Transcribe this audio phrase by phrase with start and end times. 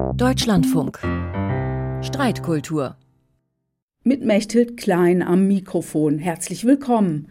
[0.00, 0.98] Deutschlandfunk.
[2.02, 2.96] Streitkultur.
[4.02, 6.18] Mit Mechthild Klein am Mikrofon.
[6.18, 7.28] Herzlich willkommen.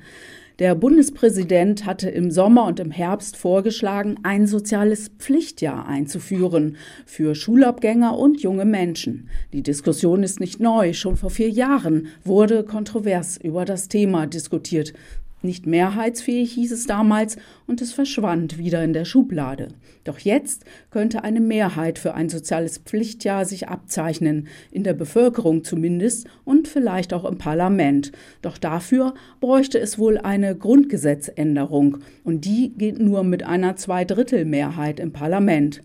[0.59, 8.17] Der Bundespräsident hatte im Sommer und im Herbst vorgeschlagen, ein soziales Pflichtjahr einzuführen für Schulabgänger
[8.17, 9.29] und junge Menschen.
[9.51, 10.93] Die Diskussion ist nicht neu.
[10.93, 14.93] Schon vor vier Jahren wurde kontrovers über das Thema diskutiert.
[15.41, 19.69] Nicht mehrheitsfähig hieß es damals und es verschwand wieder in der Schublade.
[20.03, 26.27] Doch jetzt könnte eine Mehrheit für ein soziales Pflichtjahr sich abzeichnen, in der Bevölkerung zumindest
[26.43, 28.11] und vielleicht auch im Parlament.
[28.41, 35.13] Doch dafür bräuchte es wohl eine Grundgesetzänderung und die geht nur mit einer Zweidrittelmehrheit im
[35.13, 35.83] Parlament.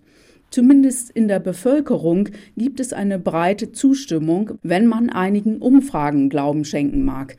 [0.50, 7.04] Zumindest in der Bevölkerung gibt es eine breite Zustimmung, wenn man einigen Umfragen Glauben schenken
[7.04, 7.36] mag.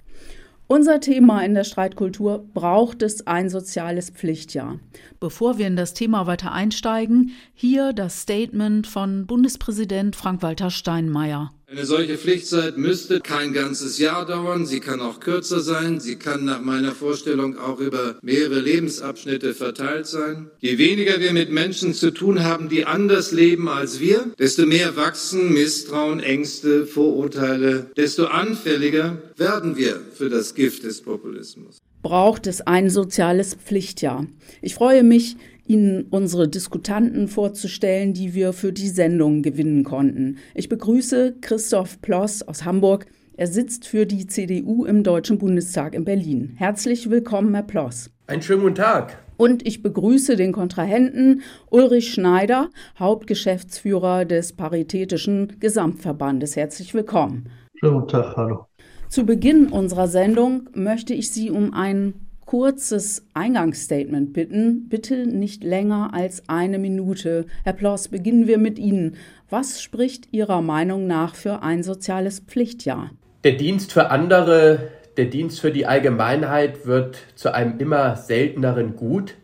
[0.68, 4.80] Unser Thema in der Streitkultur braucht es ein soziales Pflichtjahr.
[5.20, 11.54] Bevor wir in das Thema weiter einsteigen, hier das Statement von Bundespräsident Frank-Walter Steinmeier.
[11.76, 14.66] Eine solche Pflichtzeit müsste kein ganzes Jahr dauern.
[14.66, 16.00] Sie kann auch kürzer sein.
[16.00, 20.50] Sie kann nach meiner Vorstellung auch über mehrere Lebensabschnitte verteilt sein.
[20.60, 24.96] Je weniger wir mit Menschen zu tun haben, die anders leben als wir, desto mehr
[24.96, 31.80] wachsen Misstrauen, Ängste, Vorurteile, desto anfälliger werden wir für das Gift des Populismus.
[32.02, 34.28] Braucht es ein soziales Pflichtjahr?
[34.62, 35.36] Ich freue mich,
[35.68, 40.38] Ihnen unsere Diskutanten vorzustellen, die wir für die Sendung gewinnen konnten.
[40.54, 43.08] Ich begrüße Christoph Ploss aus Hamburg.
[43.36, 46.54] Er sitzt für die CDU im Deutschen Bundestag in Berlin.
[46.56, 48.12] Herzlich willkommen, Herr Ploss.
[48.28, 49.18] Einen schönen guten Tag.
[49.38, 56.56] Und ich begrüße den Kontrahenten Ulrich Schneider, Hauptgeschäftsführer des Paritätischen Gesamtverbandes.
[56.56, 57.50] Herzlich willkommen.
[57.80, 58.66] Schönen guten Tag, hallo.
[59.10, 64.88] Zu Beginn unserer Sendung möchte ich Sie um einen kurzes Eingangsstatement bitten.
[64.88, 67.46] Bitte nicht länger als eine Minute.
[67.64, 69.16] Herr Ploss, beginnen wir mit Ihnen.
[69.50, 73.12] Was spricht Ihrer Meinung nach für ein soziales Pflichtjahr?
[73.44, 79.36] Der Dienst für andere, der Dienst für die Allgemeinheit wird zu einem immer selteneren Gut.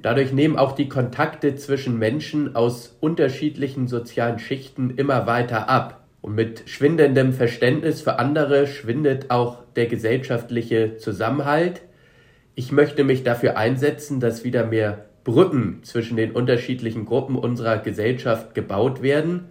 [0.00, 6.04] Dadurch nehmen auch die Kontakte zwischen Menschen aus unterschiedlichen sozialen Schichten immer weiter ab.
[6.22, 11.82] Und mit schwindendem Verständnis für andere schwindet auch der gesellschaftliche Zusammenhalt.
[12.54, 18.54] Ich möchte mich dafür einsetzen, dass wieder mehr Brücken zwischen den unterschiedlichen Gruppen unserer Gesellschaft
[18.54, 19.46] gebaut werden.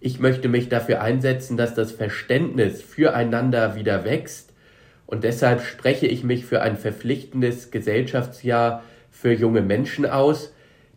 [0.00, 4.52] Ich möchte mich dafür einsetzen, dass das Verständnis füreinander wieder wächst.
[5.06, 10.52] Und deshalb spreche ich mich für ein verpflichtendes Gesellschaftsjahr für junge Menschen aus.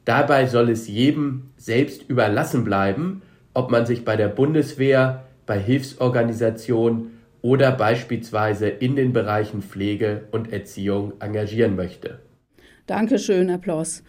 [0.06, 3.22] Dabei soll es jedem selbst überlassen bleiben,
[3.54, 10.52] ob man sich bei der Bundeswehr, bei Hilfsorganisationen oder beispielsweise in den Bereichen Pflege und
[10.52, 12.20] Erziehung engagieren möchte.
[12.86, 14.04] Dankeschön, Herr Ploss.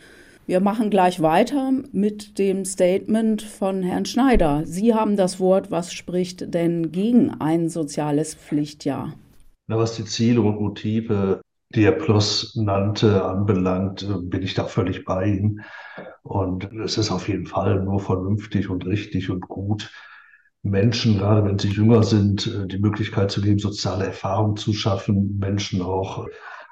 [0.46, 4.62] Wir machen gleich weiter mit dem Statement von Herrn Schneider.
[4.64, 5.70] Sie haben das Wort.
[5.70, 9.14] Was spricht denn gegen ein soziales Pflichtjahr?
[9.68, 11.40] Na, was die Ziele und Motive,
[11.72, 15.60] die Herr Ploss nannte, anbelangt, bin ich da völlig bei ihm.
[16.24, 19.92] Und es ist auf jeden Fall nur vernünftig und richtig und gut,
[20.62, 25.38] Menschen, gerade wenn sie jünger sind, äh, die Möglichkeit zu geben, soziale Erfahrungen zu schaffen,
[25.38, 26.26] Menschen auch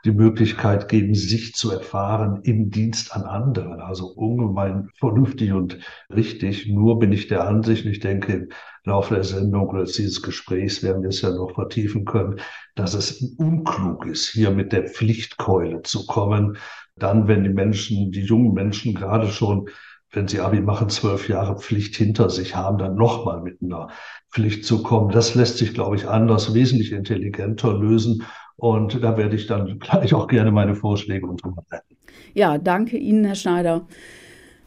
[0.05, 3.81] die Möglichkeit geben, sich zu erfahren im Dienst an anderen.
[3.81, 5.79] Also ungemein vernünftig und
[6.15, 6.69] richtig.
[6.69, 8.49] Nur bin ich der Ansicht, ich denke, im
[8.85, 12.41] Laufe der Sendung oder dieses Gesprächs werden wir es ja noch vertiefen können,
[12.75, 16.57] dass es unklug ist, hier mit der Pflichtkeule zu kommen.
[16.97, 19.69] Dann, wenn die Menschen, die jungen Menschen gerade schon
[20.13, 23.89] wenn sie Abi machen, zwölf Jahre Pflicht hinter sich haben, dann nochmal mit einer
[24.31, 25.11] Pflicht zu kommen.
[25.11, 28.25] Das lässt sich, glaube ich, anders, wesentlich intelligenter lösen.
[28.57, 31.97] Und da werde ich dann gleich auch gerne meine Vorschläge unterbreiten.
[32.35, 33.87] Ja, danke Ihnen, Herr Schneider.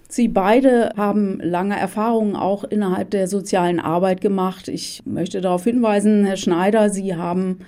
[0.08, 4.68] Sie beide haben lange Erfahrungen auch innerhalb der sozialen Arbeit gemacht.
[4.68, 7.60] Ich möchte darauf hinweisen, Herr Schneider, Sie haben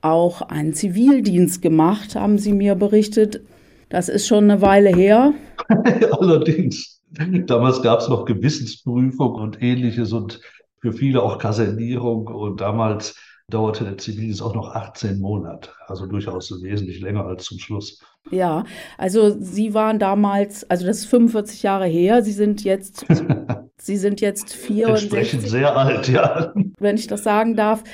[0.00, 3.42] auch einen Zivildienst gemacht, haben Sie mir berichtet.
[3.90, 5.34] Das ist schon eine Weile her.
[6.18, 7.01] Allerdings.
[7.46, 10.40] Damals gab es noch Gewissensprüfung und ähnliches und
[10.80, 12.26] für viele auch Kasernierung.
[12.26, 13.16] Und damals
[13.48, 18.00] dauerte der Zivildienst auch noch 18 Monate, also durchaus wesentlich länger als zum Schluss.
[18.30, 18.64] Ja,
[18.98, 23.04] also Sie waren damals, also das ist 45 Jahre her, Sie sind jetzt,
[23.76, 25.02] Sie sind jetzt 64.
[25.02, 26.52] Entsprechend sehr alt, ja.
[26.78, 27.84] Wenn ich das sagen darf.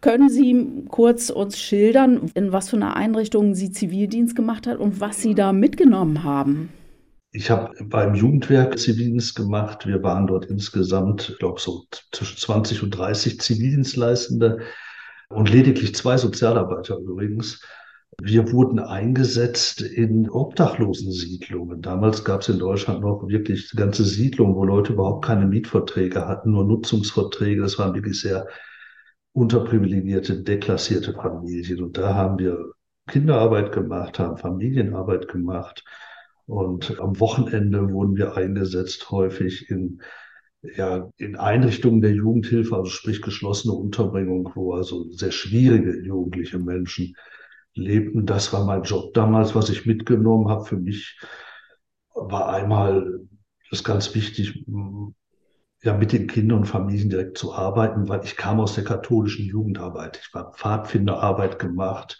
[0.00, 5.00] Können Sie kurz uns schildern, in was für einer Einrichtung Sie Zivildienst gemacht hat und
[5.00, 6.68] was Sie da mitgenommen haben?
[7.30, 9.86] Ich habe beim Jugendwerk Zivildienst gemacht.
[9.86, 14.60] Wir waren dort insgesamt, ich glaube, so zwischen 20 und 30 Zivildienstleistende
[15.28, 17.62] und lediglich zwei Sozialarbeiter übrigens.
[18.20, 21.82] Wir wurden eingesetzt in Obdachlosensiedlungen.
[21.82, 26.52] Damals gab es in Deutschland noch wirklich ganze Siedlungen, wo Leute überhaupt keine Mietverträge hatten,
[26.52, 27.60] nur Nutzungsverträge.
[27.60, 28.48] Das waren wirklich sehr
[29.32, 31.84] unterprivilegierte, deklassierte Familien.
[31.84, 32.72] Und da haben wir
[33.06, 35.84] Kinderarbeit gemacht, haben Familienarbeit gemacht.
[36.48, 40.00] Und am Wochenende wurden wir eingesetzt, häufig in,
[40.62, 47.14] ja, in Einrichtungen der Jugendhilfe, also sprich geschlossene Unterbringung, wo also sehr schwierige jugendliche Menschen
[47.74, 48.24] lebten.
[48.24, 50.64] Das war mein Job damals, was ich mitgenommen habe.
[50.64, 51.20] Für mich
[52.14, 53.20] war einmal
[53.70, 54.64] das ganz wichtig,
[55.82, 59.44] ja, mit den Kindern und Familien direkt zu arbeiten, weil ich kam aus der katholischen
[59.44, 60.18] Jugendarbeit.
[60.22, 62.18] Ich war Pfadfinderarbeit gemacht.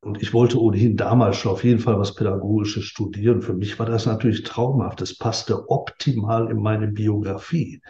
[0.00, 3.42] Und ich wollte ohnehin damals schon auf jeden Fall was Pädagogisches studieren.
[3.42, 5.02] Für mich war das natürlich traumhaft.
[5.02, 7.82] Es passte optimal in meine Biografie.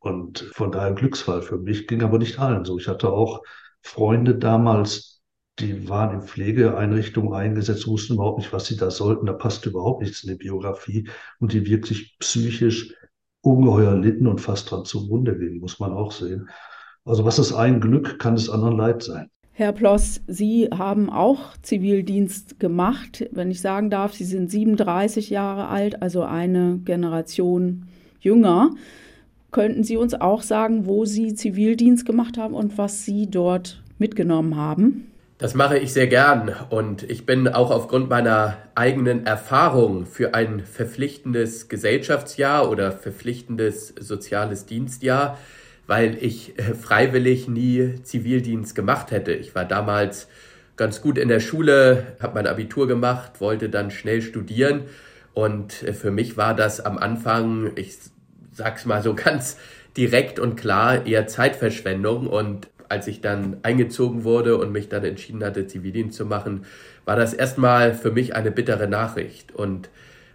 [0.00, 2.78] Und von daher Glücksfall für mich, ging aber nicht allen so.
[2.78, 3.42] Ich hatte auch
[3.82, 5.22] Freunde damals,
[5.58, 9.26] die waren in Pflegeeinrichtungen eingesetzt, wussten überhaupt nicht, was sie da sollten.
[9.26, 11.08] Da passte überhaupt nichts in die Biografie
[11.38, 12.94] und die wirklich psychisch
[13.42, 16.48] ungeheuer litten und fast dran zugrunde gingen, muss man auch sehen.
[17.04, 19.30] Also was ist ein Glück, kann es anderen Leid sein.
[19.60, 23.28] Herr Ploss, Sie haben auch Zivildienst gemacht.
[23.30, 27.86] Wenn ich sagen darf, Sie sind 37 Jahre alt, also eine Generation
[28.20, 28.70] jünger.
[29.50, 34.56] Könnten Sie uns auch sagen, wo Sie Zivildienst gemacht haben und was Sie dort mitgenommen
[34.56, 35.12] haben?
[35.36, 40.60] Das mache ich sehr gern und ich bin auch aufgrund meiner eigenen Erfahrung für ein
[40.60, 45.36] verpflichtendes Gesellschaftsjahr oder verpflichtendes soziales Dienstjahr,
[45.90, 49.32] weil ich äh, freiwillig nie Zivildienst gemacht hätte.
[49.32, 50.28] Ich war damals
[50.76, 54.84] ganz gut in der Schule, habe mein Abitur gemacht, wollte dann schnell studieren
[55.34, 57.96] und äh, für mich war das am Anfang, ich
[58.52, 59.56] sag's mal so ganz
[59.96, 65.42] direkt und klar, eher Zeitverschwendung und als ich dann eingezogen wurde und mich dann entschieden
[65.42, 66.66] hatte, Zivildienst zu machen,
[67.04, 69.52] war das erstmal für mich eine bittere Nachricht.
[69.52, 69.90] Und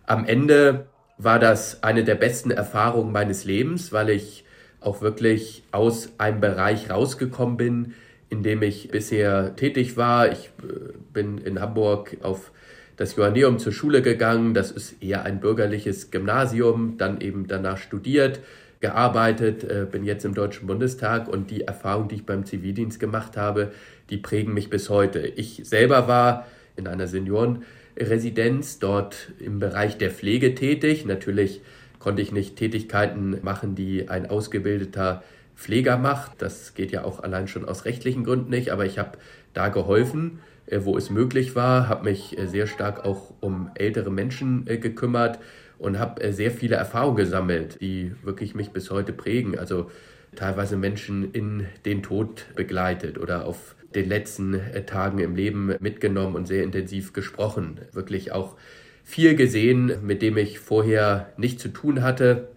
[0.06, 0.88] am Ende
[1.18, 4.46] war das eine der besten Erfahrungen meines Lebens, weil ich
[4.82, 7.94] auch wirklich aus einem Bereich rausgekommen bin,
[8.30, 10.32] in dem ich bisher tätig war.
[10.32, 12.52] Ich äh, bin in Hamburg auf
[12.98, 14.54] das Johanneum zur Schule gegangen.
[14.54, 18.40] Das ist eher ein bürgerliches Gymnasium, dann eben danach studiert,
[18.80, 23.38] gearbeitet, äh, bin jetzt im Deutschen Bundestag und die Erfahrungen, die ich beim Zivildienst gemacht
[23.38, 23.72] habe,
[24.10, 25.20] die prägen mich bis heute.
[25.20, 26.46] Ich selber war
[26.76, 31.06] in einer Seniorenresidenz dort im Bereich der Pflege tätig.
[31.06, 31.62] Natürlich
[32.06, 35.24] konnte ich nicht Tätigkeiten machen, die ein ausgebildeter
[35.56, 36.34] Pfleger macht.
[36.38, 39.18] Das geht ja auch allein schon aus rechtlichen Gründen nicht, aber ich habe
[39.56, 40.38] da geholfen,
[40.68, 45.40] äh, wo es möglich war, habe mich äh, sehr stark auch um ältere Menschen gekümmert
[45.80, 49.58] und habe äh, sehr viele Erfahrungen gesammelt, die wirklich mich bis heute prägen.
[49.58, 49.90] Also
[50.36, 56.36] teilweise Menschen in den Tod begleitet oder auf den letzten äh, Tagen im Leben mitgenommen
[56.36, 57.80] und sehr intensiv gesprochen.
[57.94, 58.58] Wirklich auch
[59.06, 62.50] viel gesehen, mit dem ich vorher nichts zu tun hatte.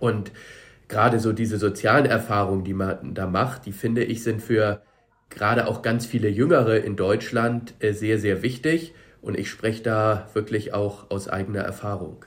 [0.00, 0.32] Und
[0.88, 4.82] gerade so diese sozialen Erfahrungen, die man da macht, die finde ich sind für
[5.30, 8.92] gerade auch ganz viele Jüngere in Deutschland äh, sehr, sehr wichtig.
[9.22, 12.24] Und ich spreche da wirklich auch aus eigener Erfahrung.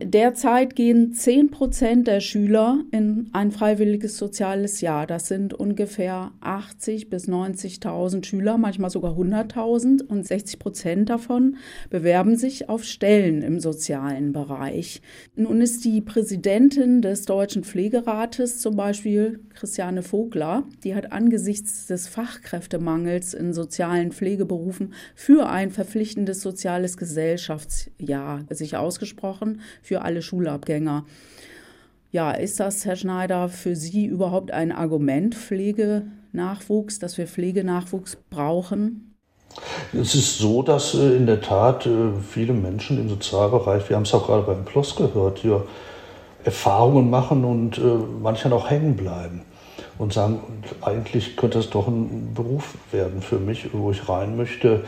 [0.00, 5.06] Derzeit gehen 10 Prozent der Schüler in ein freiwilliges soziales Jahr.
[5.06, 10.02] Das sind ungefähr 80 bis 90.000 Schüler, manchmal sogar 100.000.
[10.02, 11.56] Und 60 Prozent davon
[11.90, 15.02] bewerben sich auf Stellen im sozialen Bereich.
[15.36, 22.08] Nun ist die Präsidentin des Deutschen Pflegerates zum Beispiel Christiane Vogler, die hat angesichts des
[22.08, 31.04] Fachkräftemangels in sozialen Pflegeberufen für ein verpflichtendes soziales Gesellschaftsjahr sich ausgesprochen für alle Schulabgänger.
[32.10, 39.14] Ja, ist das, Herr Schneider, für Sie überhaupt ein Argument, Pflegenachwuchs, dass wir Pflegenachwuchs brauchen?
[39.92, 44.04] Es ist so, dass äh, in der Tat äh, viele Menschen im Sozialbereich, wir haben
[44.04, 45.66] es auch gerade beim Plus gehört, hier
[46.44, 47.82] Erfahrungen machen und äh,
[48.20, 49.42] manchmal auch hängen bleiben
[49.98, 50.40] und sagen,
[50.80, 54.84] eigentlich könnte es doch ein Beruf werden für mich, wo ich rein möchte.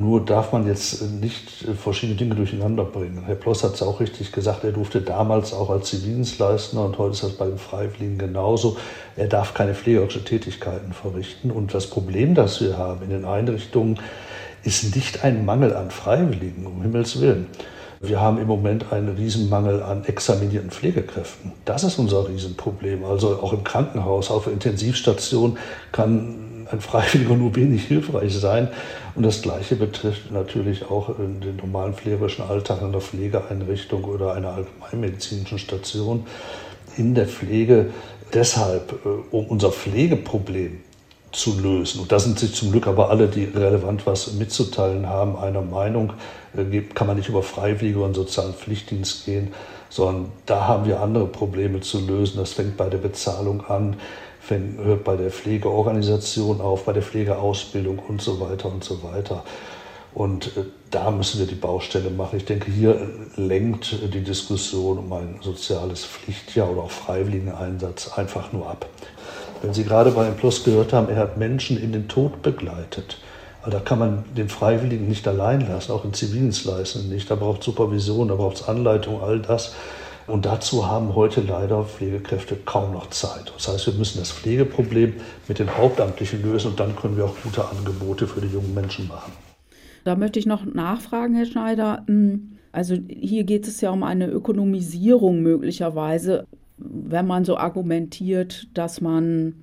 [0.00, 3.24] Nur darf man jetzt nicht verschiedene Dinge durcheinander bringen.
[3.26, 7.14] Herr Ploss hat es auch richtig gesagt, er durfte damals auch als Zivildienstleister und heute
[7.14, 8.76] ist das bei den Freiwilligen genauso.
[9.16, 11.50] Er darf keine pflegerische Tätigkeiten verrichten.
[11.50, 13.98] Und das Problem, das wir haben in den Einrichtungen,
[14.62, 17.48] ist nicht ein Mangel an Freiwilligen, um Himmels Willen.
[18.00, 21.50] Wir haben im Moment einen Riesenmangel an examinierten Pflegekräften.
[21.64, 23.04] Das ist unser Riesenproblem.
[23.04, 25.58] Also auch im Krankenhaus, auf der Intensivstation
[25.90, 28.68] kann ein Freiwilliger nur wenig hilfreich sein.
[29.14, 34.54] Und das Gleiche betrifft natürlich auch den normalen pflegerischen Alltag in der Pflegeeinrichtung oder einer
[34.54, 36.26] allgemeinmedizinischen Station.
[36.96, 37.90] In der Pflege
[38.32, 40.80] deshalb, äh, um unser Pflegeproblem
[41.32, 42.00] zu lösen.
[42.00, 46.12] Und da sind sich zum Glück aber alle, die relevant was mitzuteilen haben, einer Meinung.
[46.56, 49.52] Äh, kann man nicht über Freiwillige und sozialen Pflichtdienst gehen,
[49.90, 52.38] sondern da haben wir andere Probleme zu lösen.
[52.38, 53.96] Das fängt bei der Bezahlung an,
[54.48, 59.44] fängt, hört bei der Pflegeorganisation auf, bei der Pflegeausbildung und so weiter und so weiter.
[60.14, 62.38] Und äh, da müssen wir die Baustelle machen.
[62.38, 62.98] Ich denke, hier
[63.36, 68.86] lenkt die Diskussion um ein soziales Pflichtjahr oder auch Freiwilligeneinsatz einfach nur ab.
[69.60, 73.18] Wenn Sie gerade bei Plus gehört haben, er hat Menschen in den Tod begleitet.
[73.68, 77.30] Da kann man den Freiwilligen nicht allein lassen, auch in Zivildienstleistungen nicht.
[77.30, 79.74] Da braucht es Supervision, da braucht es Anleitung, all das.
[80.28, 83.52] Und dazu haben heute leider Pflegekräfte kaum noch Zeit.
[83.56, 85.14] Das heißt, wir müssen das Pflegeproblem
[85.48, 89.08] mit den Hauptamtlichen lösen und dann können wir auch gute Angebote für die jungen Menschen
[89.08, 89.32] machen.
[90.04, 92.04] Da möchte ich noch nachfragen, Herr Schneider.
[92.06, 96.46] Hm, also hier geht es ja um eine Ökonomisierung möglicherweise
[96.78, 99.54] wenn man so argumentiert, dass man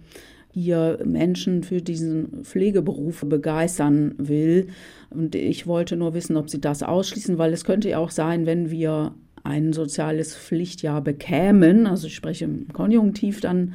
[0.51, 4.67] hier Menschen für diesen Pflegeberuf begeistern will.
[5.09, 8.45] Und ich wollte nur wissen, ob Sie das ausschließen, weil es könnte ja auch sein,
[8.45, 9.13] wenn wir
[9.45, 13.73] ein soziales Pflichtjahr bekämen, also ich spreche im Konjunktiv, dann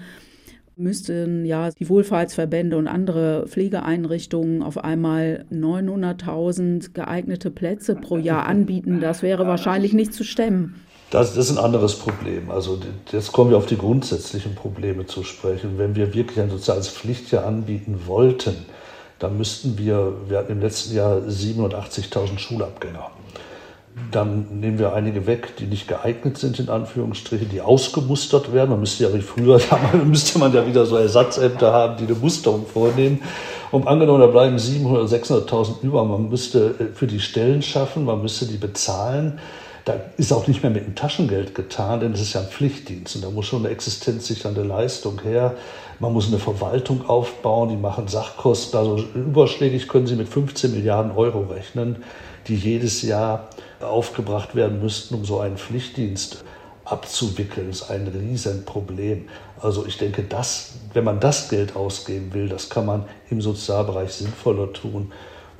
[0.77, 9.00] müssten ja die Wohlfahrtsverbände und andere Pflegeeinrichtungen auf einmal 900.000 geeignete Plätze pro Jahr anbieten.
[9.00, 10.77] Das wäre wahrscheinlich nicht zu stemmen.
[11.11, 12.50] Das, ist ein anderes Problem.
[12.50, 12.79] Also
[13.11, 15.77] jetzt kommen wir auf die grundsätzlichen Probleme zu sprechen.
[15.77, 18.55] Wenn wir wirklich ein soziales Pflichtjahr anbieten wollten,
[19.19, 23.11] dann müssten wir, wir hatten im letzten Jahr 87.000 Schulabgänger.
[24.11, 28.71] Dann nehmen wir einige weg, die nicht geeignet sind, in Anführungsstrichen, die ausgemustert werden.
[28.71, 32.14] Man müsste ja wie früher, damals müsste man ja wieder so Ersatzämter haben, die eine
[32.14, 33.21] Musterung vornehmen.
[33.71, 36.04] Und angenommen, da bleiben 700.000 oder 600.000 über.
[36.04, 39.38] Man müsste äh, für die Stellen schaffen, man müsste die bezahlen.
[39.85, 43.16] Da ist auch nicht mehr mit dem Taschengeld getan, denn es ist ja ein Pflichtdienst
[43.16, 45.54] und da muss schon eine existenzsichernde Leistung her.
[46.00, 48.78] Man muss eine Verwaltung aufbauen, die machen Sachkosten.
[48.78, 51.97] Also überschlägig können Sie mit 15 Milliarden Euro rechnen,
[52.47, 53.49] die jedes Jahr
[53.80, 56.44] aufgebracht werden müssten, um so einen Pflichtdienst
[56.84, 57.70] abzuwickeln.
[57.70, 59.28] Ist ein Riesenproblem.
[59.60, 64.12] Also ich denke, das, wenn man das Geld ausgeben will, das kann man im Sozialbereich
[64.12, 65.12] sinnvoller tun.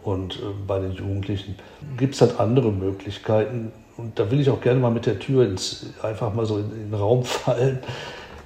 [0.03, 1.57] Und äh, bei den Jugendlichen
[1.97, 3.73] gibt es halt andere Möglichkeiten.
[3.97, 6.71] Und da will ich auch gerne mal mit der Tür ins, einfach mal so in,
[6.73, 7.81] in den Raum fallen.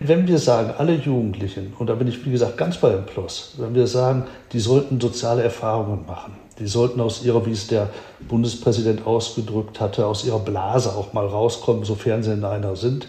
[0.00, 3.54] Wenn wir sagen, alle Jugendlichen, und da bin ich wie gesagt ganz bei dem Plus,
[3.58, 7.90] wenn wir sagen, die sollten soziale Erfahrungen machen, die sollten aus ihrer, wie es der
[8.28, 13.08] Bundespräsident ausgedrückt hatte, aus ihrer Blase auch mal rauskommen, sofern sie in einer sind,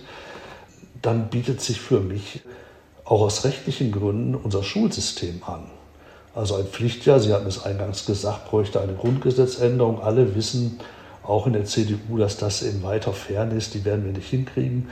[1.01, 2.41] dann bietet sich für mich
[3.03, 5.69] auch aus rechtlichen Gründen unser Schulsystem an.
[6.33, 10.01] Also ein Pflichtjahr, Sie hatten es eingangs gesagt, bräuchte eine Grundgesetzänderung.
[10.01, 10.79] Alle wissen,
[11.23, 13.73] auch in der CDU, dass das in weiter Ferne ist.
[13.73, 14.89] Die werden wir nicht hinkriegen.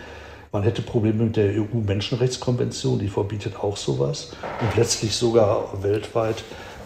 [0.53, 4.31] Man hätte Probleme mit der EU-Menschenrechtskonvention, die verbietet auch sowas.
[4.61, 6.43] Und letztlich sogar weltweit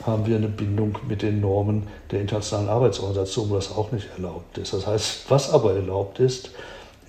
[0.07, 4.57] haben wir eine Bindung mit den Normen der Internationalen Arbeitsorganisation, wo das auch nicht erlaubt
[4.57, 4.73] ist.
[4.73, 6.51] Das heißt, was aber erlaubt ist,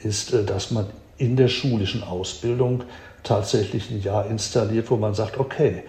[0.02, 0.86] ist, äh, dass man
[1.16, 2.84] in der schulischen Ausbildung
[3.22, 5.82] tatsächlich ein Jahr installiert, wo man sagt, okay,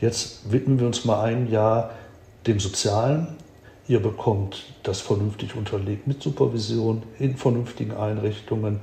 [0.00, 1.90] jetzt widmen wir uns mal ein Jahr
[2.46, 3.36] dem Sozialen,
[3.88, 8.80] Ihr bekommt das vernünftig unterlegt mit Supervision in vernünftigen Einrichtungen.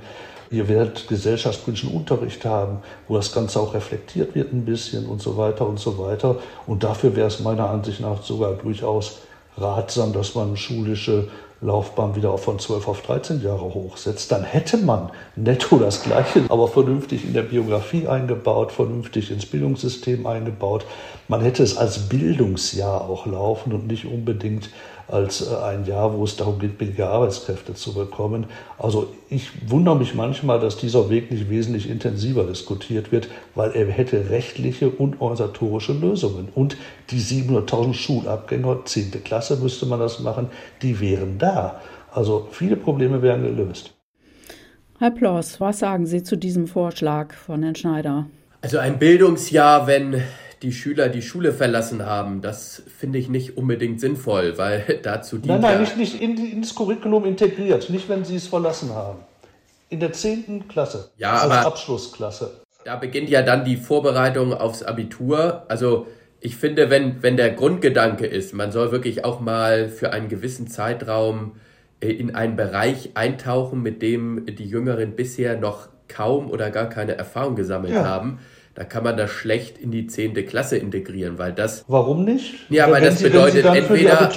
[0.54, 5.36] Ihr werdet gesellschaftspolitischen Unterricht haben, wo das Ganze auch reflektiert wird ein bisschen und so
[5.36, 6.36] weiter und so weiter.
[6.68, 9.18] Und dafür wäre es meiner Ansicht nach sogar durchaus
[9.58, 11.28] ratsam, dass man schulische
[11.60, 16.68] Laufbahn wieder von 12 auf 13 Jahre hochsetzt, dann hätte man netto das Gleiche, aber
[16.68, 20.84] vernünftig in der Biografie eingebaut, vernünftig ins Bildungssystem eingebaut.
[21.26, 24.68] Man hätte es als Bildungsjahr auch laufen und nicht unbedingt
[25.08, 28.46] als äh, ein Jahr, wo es darum geht, billige Arbeitskräfte zu bekommen.
[28.78, 33.86] Also ich wundere mich manchmal, dass dieser Weg nicht wesentlich intensiver diskutiert wird, weil er
[33.86, 36.48] hätte rechtliche und organisatorische Lösungen.
[36.54, 36.76] Und
[37.10, 39.24] die 700.000 Schulabgänger, 10.
[39.24, 40.48] Klasse müsste man das machen,
[40.82, 41.80] die wären da.
[42.12, 43.94] Also viele Probleme wären gelöst.
[44.98, 48.26] Herr Ploss, was sagen Sie zu diesem Vorschlag von Herrn Schneider?
[48.62, 50.22] Also ein Bildungsjahr, wenn
[50.64, 55.48] die Schüler die Schule verlassen haben, das finde ich nicht unbedingt sinnvoll, weil dazu die.
[55.48, 59.18] Nein, nein, nicht, nicht in, ins Curriculum integriert, nicht wenn sie es verlassen haben.
[59.90, 60.66] In der 10.
[60.66, 61.10] Klasse.
[61.18, 62.62] Ja, als aber Abschlussklasse.
[62.84, 65.64] Da beginnt ja dann die Vorbereitung aufs Abitur.
[65.68, 66.06] Also
[66.40, 70.66] ich finde, wenn, wenn der Grundgedanke ist, man soll wirklich auch mal für einen gewissen
[70.66, 71.52] Zeitraum
[72.00, 77.16] äh, in einen Bereich eintauchen, mit dem die Jüngeren bisher noch kaum oder gar keine
[77.16, 78.04] Erfahrung gesammelt ja.
[78.04, 78.38] haben
[78.74, 81.84] da kann man das schlecht in die zehnte Klasse integrieren, weil das.
[81.86, 82.54] Warum nicht?
[82.70, 84.16] Ja, weil das Sie, bedeutet entweder.
[84.16, 84.34] das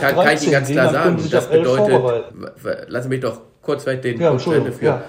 [0.00, 1.18] kann, kann ich Ihnen ganz klar sagen.
[1.30, 2.02] Das bedeutet,
[2.88, 4.42] lassen Sie mich doch kurz vielleicht den ja, Punkt
[4.74, 4.84] für.
[4.84, 5.04] Ja.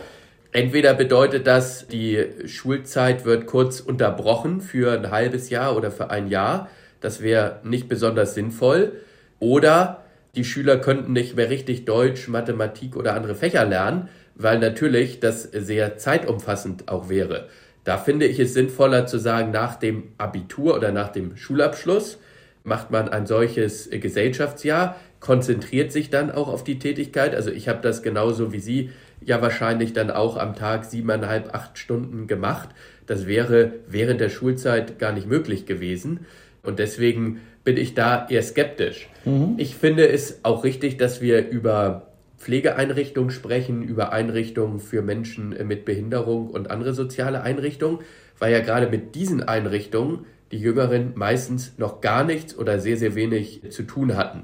[0.51, 6.27] Entweder bedeutet das, die Schulzeit wird kurz unterbrochen für ein halbes Jahr oder für ein
[6.27, 6.69] Jahr.
[7.01, 8.93] Das wäre nicht besonders sinnvoll.
[9.39, 10.03] Oder
[10.35, 15.43] die Schüler könnten nicht mehr richtig Deutsch, Mathematik oder andere Fächer lernen, weil natürlich das
[15.43, 17.47] sehr zeitumfassend auch wäre.
[17.85, 22.17] Da finde ich es sinnvoller zu sagen, nach dem Abitur oder nach dem Schulabschluss
[22.63, 27.35] macht man ein solches Gesellschaftsjahr, konzentriert sich dann auch auf die Tätigkeit.
[27.35, 28.89] Also ich habe das genauso wie Sie
[29.21, 32.69] ja wahrscheinlich dann auch am Tag siebeneinhalb, acht Stunden gemacht.
[33.05, 36.25] Das wäre während der Schulzeit gar nicht möglich gewesen.
[36.63, 39.09] Und deswegen bin ich da eher skeptisch.
[39.25, 39.55] Mhm.
[39.57, 42.07] Ich finde es auch richtig, dass wir über
[42.45, 48.01] Pflegeeinrichtungen sprechen, über Einrichtungen für Menschen mit Behinderung und andere soziale Einrichtungen,
[48.37, 53.15] weil ja gerade mit diesen Einrichtungen die Jüngeren meistens noch gar nichts oder sehr, sehr
[53.15, 54.43] wenig zu tun hatten.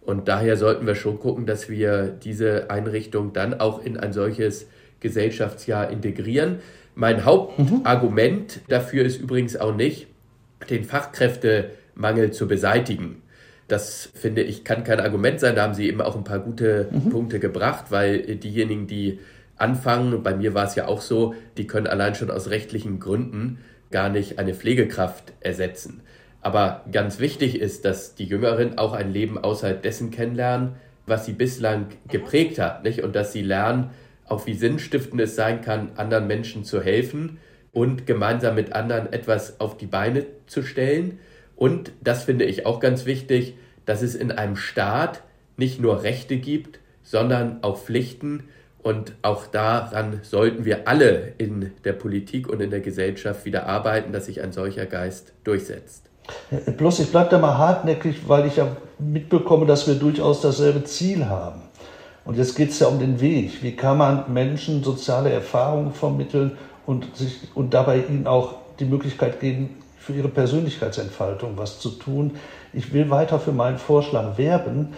[0.00, 4.66] Und daher sollten wir schon gucken, dass wir diese Einrichtung dann auch in ein solches
[5.00, 6.60] Gesellschaftsjahr integrieren.
[6.94, 8.60] Mein Hauptargument mhm.
[8.68, 10.06] dafür ist übrigens auch nicht,
[10.70, 13.21] den Fachkräftemangel zu beseitigen.
[13.72, 15.56] Das finde ich kann kein Argument sein.
[15.56, 17.08] Da haben Sie eben auch ein paar gute mhm.
[17.08, 19.18] Punkte gebracht, weil diejenigen, die
[19.56, 23.60] anfangen, bei mir war es ja auch so, die können allein schon aus rechtlichen Gründen
[23.90, 26.02] gar nicht eine Pflegekraft ersetzen.
[26.42, 30.74] Aber ganz wichtig ist, dass die Jüngeren auch ein Leben außerhalb dessen kennenlernen,
[31.06, 33.02] was sie bislang geprägt hat, nicht?
[33.02, 33.88] Und dass sie lernen,
[34.26, 37.38] auch wie sinnstiftend es sein kann, anderen Menschen zu helfen
[37.72, 41.20] und gemeinsam mit anderen etwas auf die Beine zu stellen.
[41.62, 43.54] Und das finde ich auch ganz wichtig,
[43.86, 45.22] dass es in einem Staat
[45.56, 48.48] nicht nur Rechte gibt, sondern auch Pflichten.
[48.82, 54.12] Und auch daran sollten wir alle in der Politik und in der Gesellschaft wieder arbeiten,
[54.12, 56.02] dass sich ein solcher Geist durchsetzt.
[56.78, 61.26] Bloß ich bleibe da mal hartnäckig, weil ich ja mitbekomme, dass wir durchaus dasselbe Ziel
[61.26, 61.62] haben.
[62.24, 63.62] Und jetzt geht es ja um den Weg.
[63.62, 69.38] Wie kann man Menschen soziale Erfahrungen vermitteln und, sich, und dabei ihnen auch die Möglichkeit
[69.38, 72.36] geben, für ihre Persönlichkeitsentfaltung was zu tun?
[72.72, 74.94] Ich will weiter für meinen Vorschlag werben,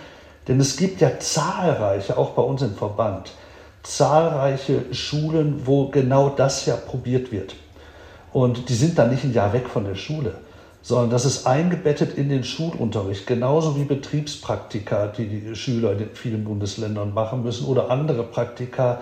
[0.49, 3.33] denn es gibt ja zahlreiche, auch bei uns im Verband,
[3.83, 7.57] zahlreiche Schulen, wo genau das ja probiert wird.
[8.33, 10.35] Und die sind dann nicht ein Jahr weg von der Schule
[10.85, 16.45] sondern das ist eingebettet in den Schulunterricht, genauso wie Betriebspraktika, die die Schüler in vielen
[16.45, 19.01] Bundesländern machen müssen oder andere Praktika.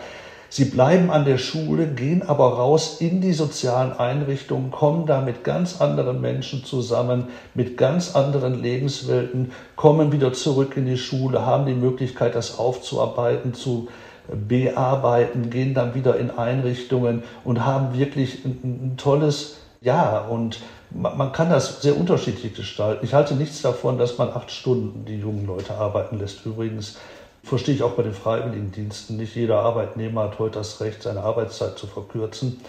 [0.55, 5.45] Sie bleiben an der Schule, gehen aber raus in die sozialen Einrichtungen, kommen da mit
[5.45, 11.65] ganz anderen Menschen zusammen, mit ganz anderen Lebenswelten, kommen wieder zurück in die Schule, haben
[11.65, 13.89] die Möglichkeit, das aufzuarbeiten, zu
[14.29, 20.31] bearbeiten, gehen dann wieder in Einrichtungen und haben wirklich ein, ein tolles Jahr.
[20.31, 20.61] Und
[20.91, 23.07] man kann das sehr unterschiedlich gestalten.
[23.07, 26.45] Ich halte nichts davon, dass man acht Stunden die jungen Leute arbeiten lässt.
[26.45, 26.99] Übrigens
[27.43, 31.79] verstehe ich auch bei den Freiwilligendiensten, nicht jeder Arbeitnehmer hat heute das Recht, seine Arbeitszeit
[31.79, 32.61] zu verkürzen.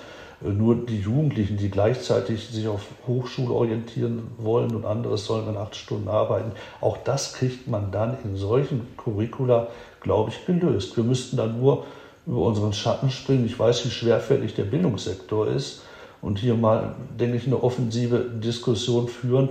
[0.43, 5.57] Äh, nur die Jugendlichen, die gleichzeitig sich auf Hochschule orientieren wollen und anderes sollen dann
[5.57, 9.67] acht Stunden arbeiten, auch das kriegt man dann in solchen Curricula,
[10.01, 10.97] glaube ich, gelöst.
[10.97, 11.85] Wir müssten dann nur
[12.25, 13.45] über unseren Schatten springen.
[13.45, 15.81] Ich weiß, wie schwerfällig der Bildungssektor ist
[16.21, 19.49] und hier mal, denke ich, eine offensive Diskussion führen.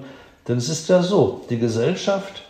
[0.48, 2.42] Denn es ist ja so, die Gesellschaft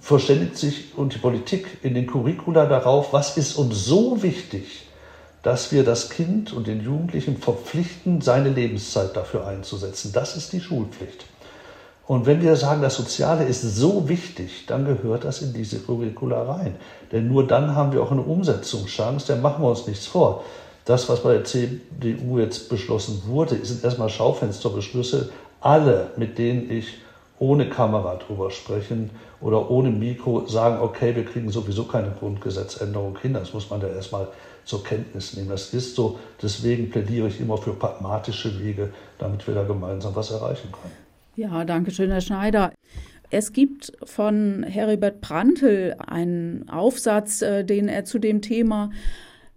[0.00, 4.86] verständigt sich und die Politik in den Curricula darauf, was ist uns so wichtig,
[5.42, 10.10] dass wir das Kind und den Jugendlichen verpflichten, seine Lebenszeit dafür einzusetzen.
[10.12, 11.26] Das ist die Schulpflicht.
[12.06, 16.42] Und wenn wir sagen, das Soziale ist so wichtig, dann gehört das in diese Curricula
[16.42, 16.76] rein.
[17.12, 20.44] Denn nur dann haben wir auch eine Umsetzungschance, dann machen wir uns nichts vor.
[20.84, 25.30] Das, was bei der CDU jetzt beschlossen wurde, sind erstmal Schaufensterbeschlüsse.
[25.60, 26.88] Alle, mit denen ich
[27.44, 29.10] ohne Kamera drüber sprechen
[29.42, 33.34] oder ohne Mikro sagen, okay, wir kriegen sowieso keine Grundgesetzänderung hin.
[33.34, 34.28] Das muss man ja erstmal
[34.64, 35.50] zur Kenntnis nehmen.
[35.50, 36.18] Das ist so.
[36.40, 40.94] Deswegen plädiere ich immer für pragmatische Wege, damit wir da gemeinsam was erreichen können.
[41.36, 42.72] Ja, danke schön, Herr Schneider.
[43.30, 48.90] Es gibt von Heribert Prantl einen Aufsatz, äh, den er zu dem Thema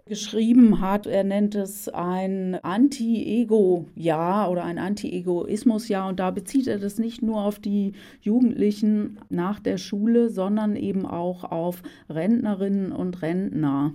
[0.07, 1.07] geschrieben hat.
[1.07, 6.09] Er nennt es ein Anti-Ego-Jahr oder ein Anti-Egoismus-Jahr.
[6.09, 11.05] Und da bezieht er das nicht nur auf die Jugendlichen nach der Schule, sondern eben
[11.05, 13.93] auch auf Rentnerinnen und Rentner.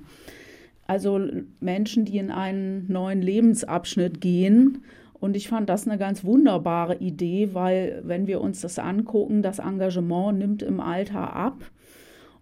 [0.87, 1.21] Also
[1.61, 4.85] Menschen, die in einen neuen Lebensabschnitt gehen.
[5.21, 9.61] Und ich fand das eine ganz wunderbare Idee, weil wenn wir uns das angucken, das
[9.61, 11.71] Engagement nimmt im Alter ab.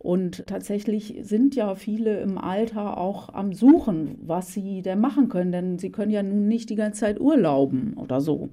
[0.03, 5.53] Und tatsächlich sind ja viele im Alter auch am Suchen, was sie denn machen können,
[5.53, 8.49] denn sie können ja nun nicht die ganze Zeit urlauben oder so.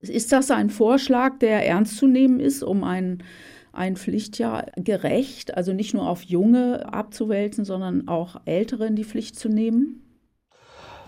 [0.00, 3.24] Ist das ein Vorschlag, der ernst zu nehmen ist, um ein,
[3.72, 9.48] ein Pflichtjahr gerecht, also nicht nur auf Junge abzuwälzen, sondern auch Älteren die Pflicht zu
[9.48, 10.02] nehmen?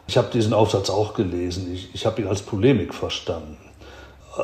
[0.08, 1.72] Ich habe diesen Aufsatz auch gelesen.
[1.72, 3.67] Ich, ich habe ihn als Polemik verstanden.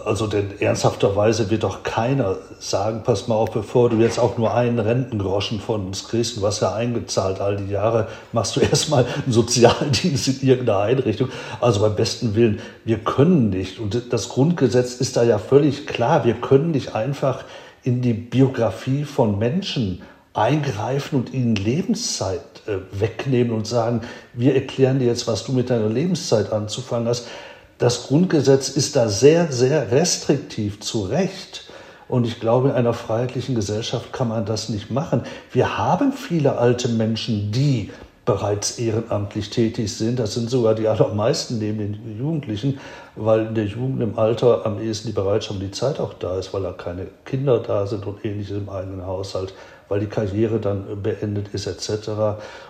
[0.05, 4.53] Also denn ernsthafterweise wird doch keiner sagen, pass mal auf, bevor du jetzt auch nur
[4.53, 9.33] einen Rentengroschen von uns kriegst, hast ja eingezahlt all die Jahre, machst du erstmal einen
[9.33, 11.29] Sozialdienst in irgendeiner Einrichtung.
[11.61, 16.25] Also beim besten Willen, wir können nicht, und das Grundgesetz ist da ja völlig klar,
[16.25, 17.44] wir können nicht einfach
[17.85, 24.01] in die Biografie von Menschen eingreifen und ihnen Lebenszeit äh, wegnehmen und sagen,
[24.33, 27.29] wir erklären dir jetzt, was du mit deiner Lebenszeit anzufangen hast.
[27.78, 31.64] Das Grundgesetz ist da sehr, sehr restriktiv zu Recht.
[32.08, 35.22] Und ich glaube, in einer freiheitlichen Gesellschaft kann man das nicht machen.
[35.50, 37.90] Wir haben viele alte Menschen, die
[38.24, 40.18] bereits ehrenamtlich tätig sind.
[40.18, 42.80] Das sind sogar die allermeisten neben den Jugendlichen,
[43.16, 46.38] weil in der Jugend im Alter am ehesten die Bereitschaft und die Zeit auch da
[46.38, 49.52] ist, weil da keine Kinder da sind und ähnliches im eigenen Haushalt,
[49.88, 52.10] weil die Karriere dann beendet ist etc.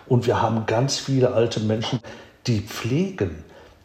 [0.06, 2.00] Und wir haben ganz viele alte Menschen,
[2.46, 3.44] die pflegen.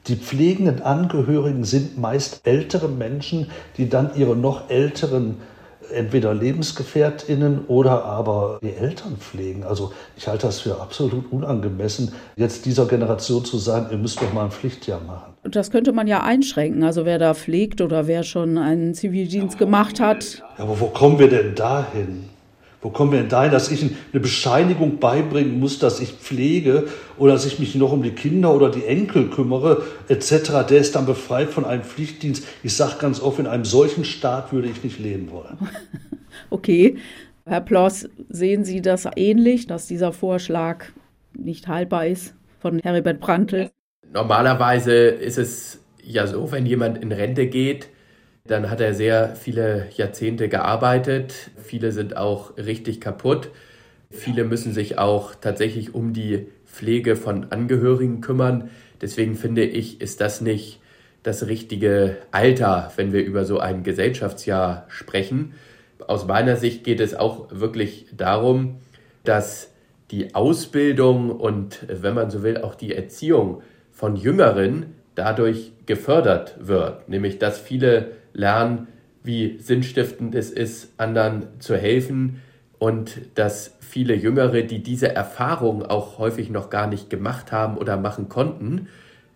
[0.09, 5.37] Die pflegenden Angehörigen sind meist ältere Menschen, die dann ihre noch älteren
[5.93, 9.63] entweder Lebensgefährtinnen oder aber die Eltern pflegen.
[9.63, 14.33] Also ich halte das für absolut unangemessen, jetzt dieser Generation zu sagen, ihr müsst doch
[14.33, 15.33] mal ein Pflichtjahr machen.
[15.43, 16.83] Das könnte man ja einschränken.
[16.83, 20.43] Also wer da pflegt oder wer schon einen Zivildienst gemacht hat.
[20.57, 22.25] Ja, aber wo kommen wir denn dahin?
[22.81, 26.87] Wo kommen wir denn dahin, dass ich eine Bescheinigung beibringen muss, dass ich pflege
[27.17, 30.65] oder dass ich mich noch um die Kinder oder die Enkel kümmere, etc.
[30.69, 32.45] Der ist dann befreit von einem Pflichtdienst.
[32.63, 35.57] Ich sage ganz offen, in einem solchen Staat würde ich nicht leben wollen.
[36.51, 36.97] Okay.
[37.45, 40.85] Herr Ploss, sehen Sie das ähnlich, dass dieser Vorschlag
[41.37, 43.69] nicht haltbar ist von Heribert Brandl?
[44.11, 47.89] Normalerweise ist es ja so, wenn jemand in Rente geht,
[48.49, 51.51] dann hat er sehr viele Jahrzehnte gearbeitet.
[51.61, 53.49] Viele sind auch richtig kaputt.
[54.09, 58.71] Viele müssen sich auch tatsächlich um die Pflege von Angehörigen kümmern.
[59.01, 60.79] Deswegen finde ich, ist das nicht
[61.21, 65.53] das richtige Alter, wenn wir über so ein Gesellschaftsjahr sprechen.
[66.07, 68.77] Aus meiner Sicht geht es auch wirklich darum,
[69.25, 69.69] dass
[70.09, 77.09] die Ausbildung und, wenn man so will, auch die Erziehung von Jüngeren dadurch gefördert wird.
[77.09, 78.87] Nämlich, dass viele lernen,
[79.23, 82.41] wie sinnstiftend es ist, anderen zu helfen
[82.79, 87.97] und dass viele Jüngere, die diese Erfahrung auch häufig noch gar nicht gemacht haben oder
[87.97, 88.87] machen konnten,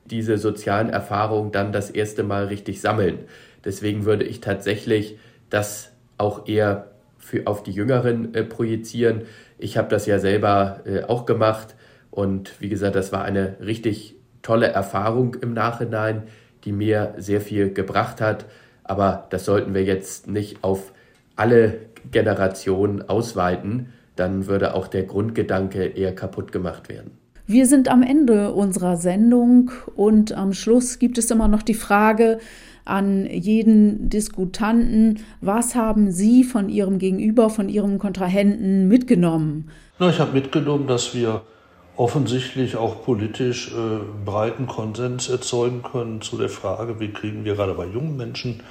[0.06, 3.20] diese sozialen Erfahrungen dann das erste Mal richtig sammeln.
[3.66, 5.18] Deswegen würde ich tatsächlich
[5.50, 6.88] das auch eher
[7.18, 9.24] für, auf die Jüngeren äh, projizieren.
[9.58, 11.76] Ich habe das ja selber äh, auch gemacht
[12.12, 16.24] und wie gesagt, das war eine richtig tolle Erfahrung im Nachhinein,
[16.66, 18.46] die mir sehr viel gebracht hat.
[18.84, 20.94] Aber das sollten wir jetzt nicht auf
[21.36, 21.80] alle
[22.12, 23.88] Generationen ausweiten.
[24.16, 27.12] Dann würde auch der Grundgedanke eher kaputt gemacht werden.
[27.46, 32.40] Wir sind am Ende unserer Sendung und am Schluss gibt es immer noch die Frage
[32.86, 39.70] an jeden Diskutanten, was haben Sie von Ihrem Gegenüber, von Ihrem Kontrahenten mitgenommen?
[40.00, 41.42] Na, ich habe mitgenommen, dass wir
[41.96, 47.74] offensichtlich auch politisch äh, breiten Konsens erzeugen können zu der Frage, wie kriegen wir gerade
[47.74, 48.62] bei jungen Menschen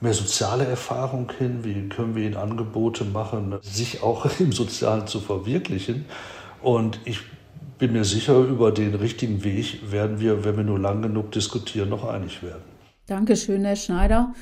[0.00, 5.20] mehr soziale Erfahrung hin, wie können wir ihnen Angebote machen, sich auch im Sozialen zu
[5.20, 6.06] verwirklichen.
[6.60, 7.20] Und ich
[7.78, 11.88] bin mir sicher, über den richtigen Weg werden wir, wenn wir nur lang genug diskutieren,
[11.88, 12.62] noch einig werden.
[13.06, 14.34] Dankeschön, Herr Schneider.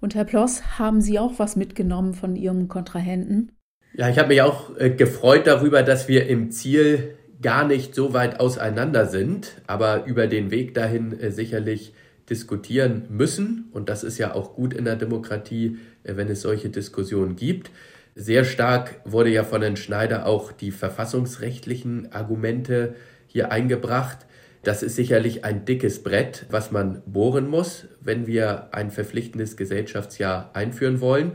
[0.00, 3.52] Und Herr Ploss, haben Sie auch was mitgenommen von Ihrem Kontrahenten?
[3.94, 8.12] Ja, ich habe mich auch äh, gefreut darüber, dass wir im Ziel gar nicht so
[8.12, 11.94] weit auseinander sind, aber über den Weg dahin äh, sicherlich
[12.28, 13.68] diskutieren müssen.
[13.72, 17.70] Und das ist ja auch gut in der Demokratie, äh, wenn es solche Diskussionen gibt.
[18.14, 22.94] Sehr stark wurde ja von Herrn Schneider auch die verfassungsrechtlichen Argumente
[23.26, 24.26] hier eingebracht.
[24.62, 30.50] Das ist sicherlich ein dickes Brett, was man bohren muss, wenn wir ein verpflichtendes Gesellschaftsjahr
[30.54, 31.32] einführen wollen.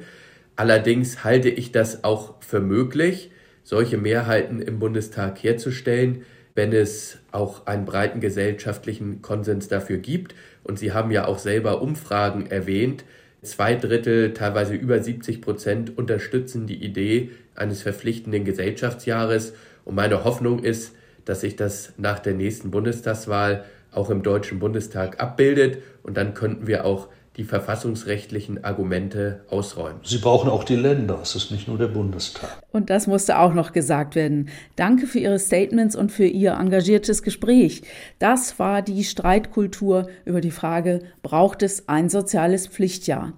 [0.56, 3.32] Allerdings halte ich das auch für möglich
[3.66, 6.24] solche Mehrheiten im Bundestag herzustellen,
[6.54, 10.34] wenn es auch einen breiten gesellschaftlichen Konsens dafür gibt.
[10.64, 13.04] Und Sie haben ja auch selber Umfragen erwähnt.
[13.42, 19.54] Zwei Drittel, teilweise über 70 Prozent unterstützen die Idee eines verpflichtenden Gesellschaftsjahres.
[19.84, 25.22] Und meine Hoffnung ist, dass sich das nach der nächsten Bundestagswahl auch im Deutschen Bundestag
[25.22, 25.80] abbildet.
[26.04, 30.00] Und dann könnten wir auch die verfassungsrechtlichen Argumente ausräumen.
[30.04, 32.64] Sie brauchen auch die Länder, es ist nicht nur der Bundestag.
[32.72, 34.48] Und das musste auch noch gesagt werden.
[34.76, 37.84] Danke für Ihre Statements und für Ihr engagiertes Gespräch.
[38.20, 43.34] Das war die Streitkultur über die Frage, braucht es ein soziales Pflichtjahr?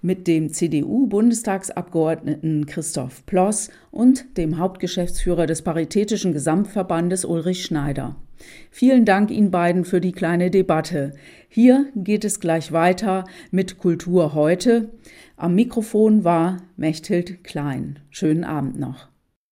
[0.00, 8.16] Mit dem CDU-Bundestagsabgeordneten Christoph Ploss und dem Hauptgeschäftsführer des Paritätischen Gesamtverbandes Ulrich Schneider.
[8.70, 11.12] Vielen Dank Ihnen beiden für die kleine Debatte.
[11.48, 14.90] Hier geht es gleich weiter mit Kultur heute.
[15.36, 17.98] Am Mikrofon war Mechthild Klein.
[18.10, 19.11] Schönen Abend noch.